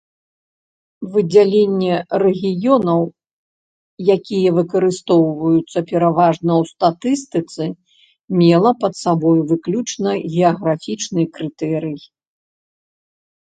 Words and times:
Выдзяленне 1.15 1.95
рэгіёнаў, 2.23 3.01
якія 4.15 4.49
выкарыстоўваюцца 4.57 5.79
пераважна 5.91 6.51
ў 6.63 6.71
статыстыцы, 6.73 7.63
мела 8.41 8.71
пад 8.81 8.93
сабою 9.03 9.37
выключна 9.55 10.09
геаграфічны 10.33 11.21
крытэрый. 11.39 11.97